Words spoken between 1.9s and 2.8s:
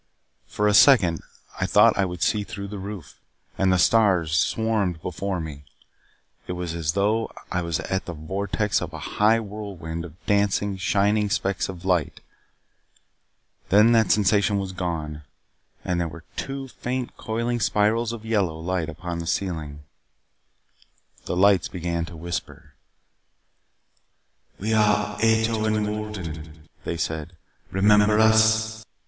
I could see through the